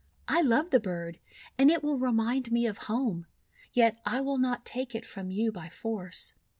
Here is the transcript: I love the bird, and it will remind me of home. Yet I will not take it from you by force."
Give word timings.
I 0.27 0.41
love 0.41 0.71
the 0.71 0.79
bird, 0.79 1.19
and 1.59 1.69
it 1.69 1.83
will 1.83 1.99
remind 1.99 2.51
me 2.51 2.65
of 2.65 2.79
home. 2.89 3.27
Yet 3.71 3.99
I 4.03 4.19
will 4.19 4.39
not 4.39 4.65
take 4.65 4.95
it 4.95 5.05
from 5.05 5.29
you 5.29 5.51
by 5.51 5.69
force." 5.69 6.33